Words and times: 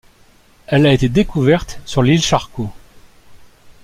Elle 0.65 0.87
a 0.87 0.93
été 0.93 1.09
découverte 1.09 1.79
sur 1.85 2.01
l'île 2.01 2.23
Charcot. 2.23 2.73